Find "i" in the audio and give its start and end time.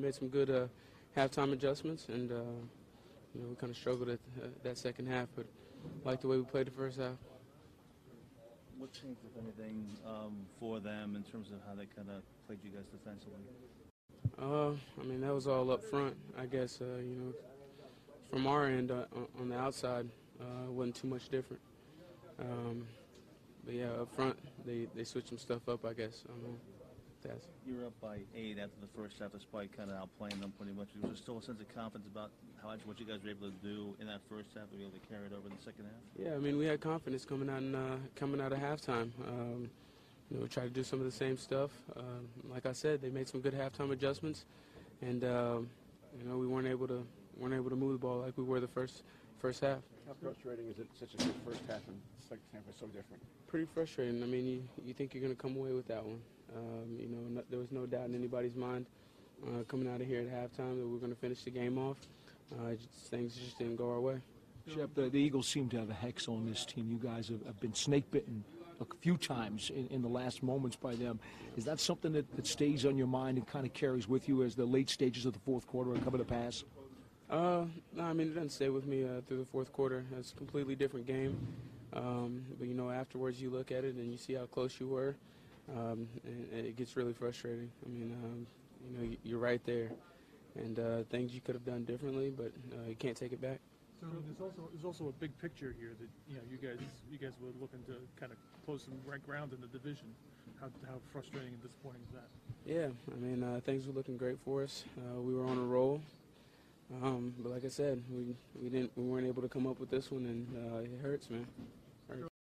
15.00-15.04, 16.38-16.46, 25.84-25.92, 26.28-26.32, 36.34-36.38, 42.66-42.72, 54.22-54.26, 78.02-78.12, 87.84-87.88, 103.12-103.18, 107.64-107.68